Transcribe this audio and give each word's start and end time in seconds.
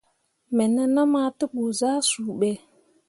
Me 0.55 0.65
nenum 0.75 1.11
ah 1.21 1.29
te 1.37 1.45
ɓu 1.53 1.63
zah 1.79 1.97
suu 2.09 2.29
ɓe. 2.39 2.49